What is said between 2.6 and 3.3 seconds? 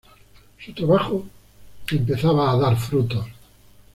frutos.